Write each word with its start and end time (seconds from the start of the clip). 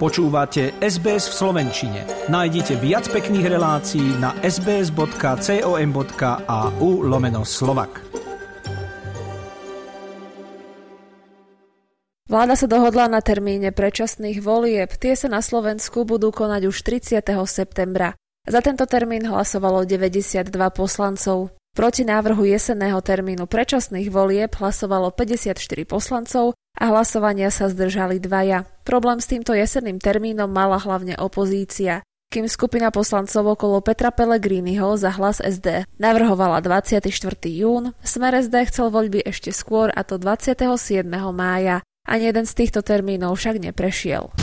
Počúvate 0.00 0.72
SBS 0.80 1.28
v 1.28 1.34
Slovenčine. 1.44 2.08
Nájdite 2.32 2.80
viac 2.80 3.04
pekných 3.12 3.52
relácií 3.52 4.16
na 4.16 4.32
sbs.com.au 4.40 5.04
lomeno 7.04 7.44
slovak. 7.44 8.00
Vláda 12.32 12.56
sa 12.56 12.64
dohodla 12.64 13.12
na 13.12 13.20
termíne 13.20 13.76
predčasných 13.76 14.40
volieb. 14.40 14.88
Tie 14.96 15.12
sa 15.12 15.28
na 15.28 15.44
Slovensku 15.44 16.08
budú 16.08 16.32
konať 16.32 16.72
už 16.72 16.80
30. 16.80 17.20
septembra. 17.44 18.16
Za 18.48 18.64
tento 18.64 18.88
termín 18.88 19.28
hlasovalo 19.28 19.84
92 19.84 20.48
poslancov. 20.72 21.52
Proti 21.76 22.08
návrhu 22.08 22.48
jesenného 22.48 23.04
termínu 23.04 23.44
predčasných 23.44 24.08
volieb 24.08 24.48
hlasovalo 24.56 25.12
54 25.12 25.60
poslancov 25.84 26.56
a 26.80 26.88
hlasovania 26.88 27.52
sa 27.52 27.68
zdržali 27.68 28.16
dvaja. 28.16 28.64
Problém 28.90 29.22
s 29.22 29.30
týmto 29.30 29.54
jesenným 29.54 30.02
termínom 30.02 30.50
mala 30.50 30.74
hlavne 30.74 31.14
opozícia. 31.14 32.02
Kým 32.26 32.50
skupina 32.50 32.90
poslancov 32.90 33.54
okolo 33.54 33.78
Petra 33.86 34.10
Pellegriniho 34.10 34.98
za 34.98 35.14
hlas 35.14 35.38
SD 35.38 35.86
navrhovala 36.02 36.58
24. 36.58 37.06
jún, 37.54 37.94
Smer 38.02 38.42
SD 38.42 38.66
chcel 38.66 38.90
voľby 38.90 39.22
ešte 39.22 39.54
skôr 39.54 39.94
a 39.94 40.02
to 40.02 40.18
27. 40.18 41.06
mája. 41.30 41.86
Ani 42.02 42.34
jeden 42.34 42.42
z 42.42 42.52
týchto 42.58 42.82
termínov 42.82 43.38
však 43.38 43.62
neprešiel. 43.62 44.34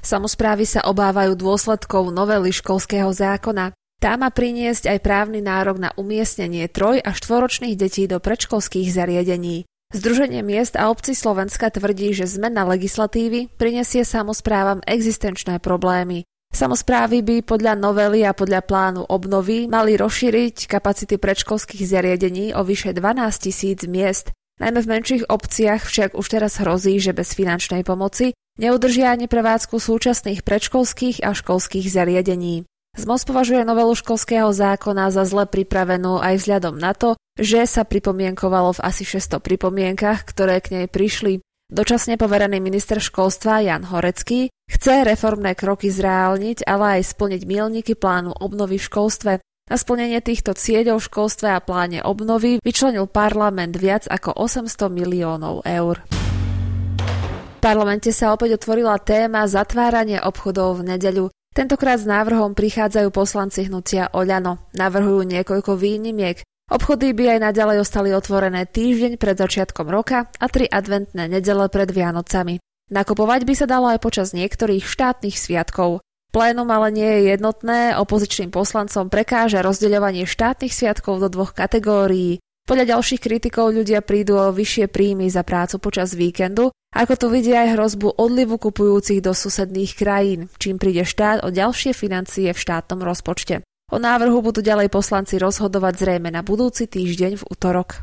Samozprávy 0.00 0.64
sa 0.64 0.88
obávajú 0.88 1.36
dôsledkov 1.36 2.08
novely 2.08 2.56
školského 2.56 3.12
zákona. 3.12 3.76
Tá 4.00 4.16
má 4.16 4.32
priniesť 4.32 4.88
aj 4.88 5.04
právny 5.04 5.44
nárok 5.44 5.76
na 5.76 5.92
umiestnenie 6.00 6.72
troj 6.72 7.04
a 7.04 7.12
štvoročných 7.12 7.76
detí 7.76 8.08
do 8.08 8.16
predškolských 8.16 8.88
zariadení. 8.88 9.68
Združenie 9.94 10.42
miest 10.42 10.74
a 10.74 10.90
obci 10.90 11.14
Slovenska 11.14 11.70
tvrdí, 11.70 12.10
že 12.10 12.26
zmena 12.26 12.66
legislatívy 12.66 13.46
prinesie 13.54 14.02
samozprávam 14.02 14.82
existenčné 14.82 15.62
problémy. 15.62 16.26
Samozprávy 16.50 17.22
by 17.22 17.36
podľa 17.46 17.78
novely 17.78 18.26
a 18.26 18.34
podľa 18.34 18.66
plánu 18.66 19.06
obnovy 19.06 19.70
mali 19.70 19.94
rozšíriť 19.94 20.66
kapacity 20.66 21.14
predškolských 21.14 21.86
zariadení 21.86 22.58
o 22.58 22.66
vyše 22.66 22.90
12 22.90 23.22
tisíc 23.38 23.86
miest. 23.86 24.34
Najmä 24.58 24.82
v 24.82 24.90
menších 24.98 25.24
obciach 25.30 25.86
však 25.86 26.18
už 26.18 26.26
teraz 26.26 26.58
hrozí, 26.58 26.98
že 26.98 27.14
bez 27.14 27.30
finančnej 27.38 27.86
pomoci 27.86 28.34
neudržia 28.58 29.14
ani 29.14 29.30
prevádzku 29.30 29.78
súčasných 29.78 30.42
predškolských 30.42 31.22
a 31.22 31.38
školských 31.38 31.86
zariadení. 31.86 32.66
ZMOS 32.98 33.26
považuje 33.26 33.62
novelu 33.62 33.94
školského 33.94 34.50
zákona 34.50 35.14
za 35.14 35.22
zle 35.26 35.46
pripravenú 35.46 36.18
aj 36.18 36.34
vzhľadom 36.42 36.78
na 36.78 36.94
to, 36.94 37.18
že 37.34 37.66
sa 37.66 37.82
pripomienkovalo 37.82 38.78
v 38.78 38.84
asi 38.86 39.02
600 39.02 39.42
pripomienkach, 39.42 40.22
ktoré 40.22 40.62
k 40.62 40.80
nej 40.80 40.86
prišli. 40.86 41.42
Dočasne 41.72 42.14
poverený 42.20 42.60
minister 42.60 43.00
školstva 43.02 43.64
Jan 43.64 43.88
Horecký 43.88 44.52
chce 44.70 45.02
reformné 45.02 45.58
kroky 45.58 45.90
zreálniť, 45.90 46.62
ale 46.68 47.00
aj 47.00 47.10
splniť 47.16 47.42
milníky 47.48 47.92
plánu 47.98 48.36
obnovy 48.36 48.78
v 48.78 48.86
školstve. 48.86 49.32
Na 49.64 49.80
splnenie 49.80 50.20
týchto 50.20 50.52
cieľov 50.52 51.00
v 51.00 51.08
školstve 51.08 51.48
a 51.48 51.64
pláne 51.64 52.04
obnovy 52.04 52.60
vyčlenil 52.60 53.08
parlament 53.08 53.72
viac 53.80 54.04
ako 54.06 54.36
800 54.36 54.92
miliónov 54.92 55.64
eur. 55.64 56.04
V 56.04 57.58
parlamente 57.64 58.12
sa 58.12 58.36
opäť 58.36 58.60
otvorila 58.60 59.00
téma 59.00 59.48
zatvárania 59.48 60.20
obchodov 60.28 60.84
v 60.84 60.94
nedeľu. 60.94 61.32
Tentokrát 61.56 61.96
s 61.96 62.04
návrhom 62.04 62.52
prichádzajú 62.52 63.08
poslanci 63.08 63.64
hnutia 63.72 64.12
Oľano. 64.12 64.68
Navrhujú 64.76 65.24
niekoľko 65.24 65.80
výnimiek. 65.80 66.44
Obchody 66.64 67.12
by 67.12 67.36
aj 67.36 67.52
naďalej 67.52 67.76
ostali 67.84 68.10
otvorené 68.16 68.64
týždeň 68.64 69.20
pred 69.20 69.36
začiatkom 69.36 69.84
roka 69.92 70.32
a 70.32 70.46
tri 70.48 70.64
adventné 70.64 71.28
nedele 71.28 71.68
pred 71.68 71.92
Vianocami. 71.92 72.56
Nakupovať 72.88 73.44
by 73.44 73.54
sa 73.56 73.66
dalo 73.68 73.92
aj 73.92 74.00
počas 74.00 74.32
niektorých 74.32 74.84
štátnych 74.84 75.36
sviatkov. 75.36 76.00
Plénum 76.32 76.66
ale 76.72 76.88
nie 76.90 77.06
je 77.06 77.36
jednotné, 77.36 77.94
opozičným 78.00 78.48
poslancom 78.48 79.12
prekáža 79.12 79.60
rozdeľovanie 79.60 80.24
štátnych 80.24 80.72
sviatkov 80.72 81.20
do 81.20 81.28
dvoch 81.28 81.52
kategórií. 81.52 82.40
Podľa 82.64 82.96
ďalších 82.96 83.20
kritikov 83.20 83.76
ľudia 83.76 84.00
prídu 84.00 84.40
o 84.40 84.48
vyššie 84.48 84.88
príjmy 84.88 85.28
za 85.28 85.44
prácu 85.44 85.76
počas 85.76 86.16
víkendu, 86.16 86.72
ako 86.96 87.12
tu 87.20 87.26
vidia 87.28 87.60
aj 87.60 87.76
hrozbu 87.76 88.16
odlivu 88.16 88.56
kupujúcich 88.56 89.20
do 89.20 89.36
susedných 89.36 89.92
krajín, 89.92 90.48
čím 90.56 90.80
príde 90.80 91.04
štát 91.04 91.44
o 91.44 91.52
ďalšie 91.52 91.92
financie 91.92 92.48
v 92.50 92.58
štátnom 92.58 93.04
rozpočte. 93.04 93.60
O 93.92 94.00
návrhu 94.00 94.40
budú 94.40 94.64
ďalej 94.64 94.88
poslanci 94.88 95.36
rozhodovať 95.36 95.94
zrejme 96.00 96.32
na 96.32 96.40
budúci 96.40 96.88
týždeň 96.88 97.36
v 97.36 97.46
útorok. 97.52 98.00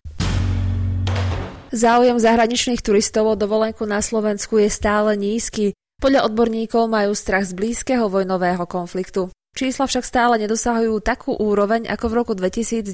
Záujem 1.72 2.19
zahraničných 2.19 2.84
turistov 2.84 3.31
o 3.31 3.36
dovolenku 3.40 3.88
na 3.88 4.03
Slovensku 4.03 4.59
je 4.59 4.69
stále 4.69 5.18
nízky. 5.18 5.74
Podľa 5.97 6.30
odborníkov 6.30 6.86
majú 6.86 7.16
strach 7.16 7.50
z 7.50 7.58
blízkeho 7.58 8.12
vojnového 8.12 8.68
konfliktu. 8.69 9.31
Čísla 9.52 9.90
však 9.90 10.06
stále 10.06 10.36
nedosahujú 10.40 11.02
takú 11.03 11.36
úroveň 11.36 11.90
ako 11.90 12.06
v 12.08 12.13
roku 12.13 12.34
2019. 12.38 12.86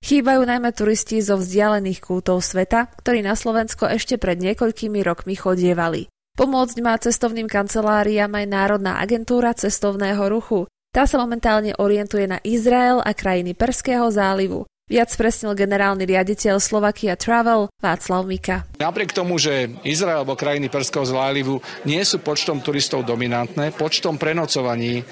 Chýbajú 0.00 0.42
najmä 0.42 0.70
turisti 0.72 1.20
zo 1.20 1.36
vzdialených 1.36 2.00
kútov 2.00 2.40
sveta, 2.40 2.88
ktorí 2.96 3.20
na 3.20 3.36
Slovensko 3.36 3.86
ešte 3.92 4.16
pred 4.16 4.40
niekoľkými 4.40 5.04
rokmi 5.04 5.36
chodievali. 5.36 6.08
Pomôcť 6.38 6.76
má 6.80 6.96
cestovným 6.96 7.46
kanceláriám 7.46 8.32
aj 8.32 8.46
Národná 8.48 8.96
agentúra 8.96 9.52
cestovného 9.52 10.24
ruchu. 10.32 10.64
Tá 10.90 11.06
sa 11.06 11.22
momentálne 11.22 11.70
orientuje 11.78 12.26
na 12.26 12.42
Izrael 12.42 12.98
a 12.98 13.14
krajiny 13.14 13.54
Perského 13.54 14.10
zálivu. 14.10 14.66
Viac 14.90 15.14
presnil 15.14 15.54
generálny 15.54 16.02
riaditeľ 16.02 16.58
Slovakia 16.58 17.14
Travel 17.14 17.70
Václav 17.78 18.26
Mika. 18.26 18.66
Napriek 18.74 19.14
tomu, 19.14 19.38
že 19.38 19.70
Izrael 19.86 20.26
alebo 20.26 20.34
krajiny 20.34 20.66
Perského 20.66 21.06
zálivu 21.06 21.62
nie 21.86 22.02
sú 22.02 22.18
počtom 22.18 22.58
turistov 22.58 23.06
dominantné, 23.06 23.70
počtom 23.70 24.18
prenocovaní 24.18 24.98
e, 24.98 25.02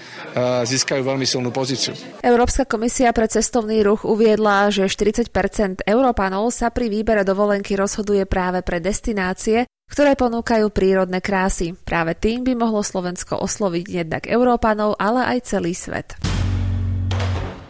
získajú 0.66 0.98
veľmi 0.98 1.22
silnú 1.22 1.54
pozíciu. 1.54 1.94
Európska 2.26 2.66
komisia 2.66 3.14
pre 3.14 3.30
cestovný 3.30 3.86
ruch 3.86 4.02
uviedla, 4.02 4.74
že 4.74 4.90
40% 4.90 5.86
Európanov 5.86 6.50
sa 6.50 6.74
pri 6.74 6.90
výbere 6.90 7.22
dovolenky 7.22 7.78
rozhoduje 7.78 8.26
práve 8.26 8.66
pre 8.66 8.82
destinácie, 8.82 9.62
ktoré 9.88 10.14
ponúkajú 10.14 10.68
prírodné 10.70 11.18
krásy. 11.18 11.74
Práve 11.82 12.14
tým 12.14 12.44
by 12.44 12.54
mohlo 12.54 12.84
Slovensko 12.84 13.40
osloviť 13.40 13.84
jednak 13.88 14.22
Európanov, 14.28 14.94
ale 15.00 15.24
aj 15.36 15.50
celý 15.50 15.72
svet. 15.72 16.14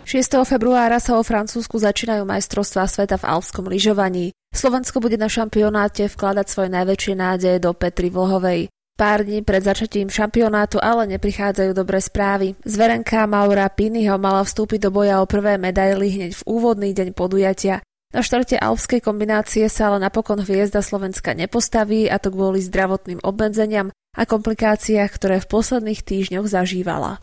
6. 0.09 0.41
februára 0.49 1.05
sa 1.05 1.21
vo 1.21 1.23
Francúzsku 1.23 1.77
začínajú 1.77 2.25
majstrovstvá 2.25 2.89
sveta 2.89 3.21
v 3.21 3.29
alpskom 3.29 3.69
lyžovaní. 3.69 4.33
Slovensko 4.57 5.05
bude 5.05 5.21
na 5.21 5.29
šampionáte 5.29 6.09
vkladať 6.09 6.47
svoje 6.49 6.73
najväčšie 6.73 7.15
nádeje 7.15 7.57
do 7.61 7.77
Petry 7.77 8.09
Vlhovej. 8.09 8.73
Pár 8.99 9.23
dní 9.23 9.47
pred 9.47 9.63
začatím 9.63 10.11
šampionátu 10.11 10.83
ale 10.83 11.07
neprichádzajú 11.15 11.71
dobré 11.71 12.03
správy. 12.03 12.59
Zverenka 12.67 13.29
Maura 13.31 13.71
Piniho 13.71 14.19
mala 14.19 14.43
vstúpiť 14.43 14.89
do 14.89 14.91
boja 14.91 15.23
o 15.23 15.29
prvé 15.29 15.55
medaily 15.55 16.11
hneď 16.11 16.33
v 16.35 16.47
úvodný 16.51 16.91
deň 16.97 17.15
podujatia. 17.15 17.79
Na 18.09 18.25
štarte 18.25 18.57
alpskej 18.57 19.05
kombinácie 19.05 19.69
sa 19.69 19.93
ale 19.93 20.01
napokon 20.01 20.41
hviezda 20.41 20.81
Slovenska 20.81 21.37
nepostaví 21.37 22.09
a 22.09 22.17
to 22.17 22.33
kvôli 22.33 22.65
zdravotným 22.65 23.21
obmedzeniam 23.21 23.93
a 24.17 24.25
komplikáciách, 24.25 25.13
ktoré 25.13 25.45
v 25.45 25.51
posledných 25.53 26.01
týždňoch 26.01 26.49
zažívala. 26.49 27.21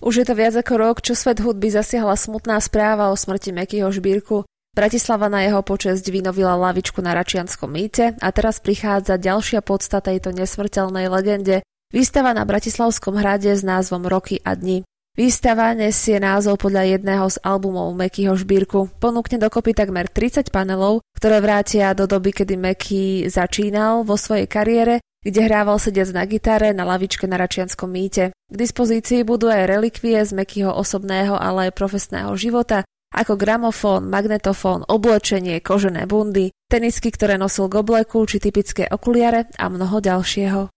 Už 0.00 0.24
je 0.24 0.24
to 0.24 0.32
viac 0.32 0.56
ako 0.56 0.74
rok, 0.80 0.96
čo 1.04 1.12
svet 1.12 1.44
hudby 1.44 1.68
zasiahla 1.68 2.16
smutná 2.16 2.56
správa 2.64 3.12
o 3.12 3.20
smrti 3.20 3.52
Mekyho 3.52 3.92
Žbírku. 3.92 4.48
Bratislava 4.72 5.28
na 5.28 5.44
jeho 5.44 5.60
počesť 5.60 6.08
vynovila 6.08 6.56
lavičku 6.56 7.04
na 7.04 7.12
Račianskom 7.12 7.68
mýte 7.68 8.16
a 8.24 8.28
teraz 8.32 8.64
prichádza 8.64 9.20
ďalšia 9.20 9.60
podsta 9.60 10.00
tejto 10.00 10.32
nesmrteľnej 10.32 11.12
legende. 11.12 11.60
Výstava 11.92 12.32
na 12.32 12.48
Bratislavskom 12.48 13.20
hrade 13.20 13.52
s 13.52 13.60
názvom 13.60 14.08
Roky 14.08 14.40
a 14.40 14.56
dni. 14.56 14.87
Výstava 15.18 15.74
nesie 15.74 16.22
názov 16.22 16.62
podľa 16.62 16.94
jedného 16.94 17.26
z 17.26 17.42
albumov 17.42 17.90
Mekyho 17.98 18.38
Žbírku. 18.38 19.02
Ponúkne 19.02 19.42
dokopy 19.42 19.74
takmer 19.74 20.06
30 20.06 20.54
panelov, 20.54 21.02
ktoré 21.18 21.42
vrátia 21.42 21.90
do 21.90 22.06
doby, 22.06 22.30
kedy 22.30 22.54
Meky 22.54 23.26
začínal 23.26 24.06
vo 24.06 24.14
svojej 24.14 24.46
kariére 24.46 25.02
kde 25.18 25.50
hrával 25.50 25.82
sediac 25.82 26.14
na 26.14 26.24
gitare 26.24 26.70
na 26.70 26.86
lavičke 26.86 27.26
na 27.26 27.34
Račianskom 27.36 27.90
mýte. 27.90 28.30
K 28.30 28.54
dispozícii 28.54 29.26
budú 29.26 29.50
aj 29.50 29.66
relikvie 29.66 30.22
z 30.22 30.30
Mekyho 30.30 30.70
osobného, 30.70 31.34
ale 31.34 31.68
aj 31.68 31.76
profesného 31.76 32.32
života, 32.38 32.86
ako 33.10 33.34
gramofón, 33.34 34.06
magnetofón, 34.06 34.86
oblečenie, 34.86 35.58
kožené 35.58 36.06
bundy, 36.06 36.54
tenisky, 36.70 37.10
ktoré 37.10 37.34
nosil 37.34 37.66
k 37.66 37.82
obleku, 37.82 38.22
či 38.24 38.38
typické 38.38 38.86
okuliare 38.86 39.50
a 39.58 39.66
mnoho 39.66 39.98
ďalšieho. 39.98 40.77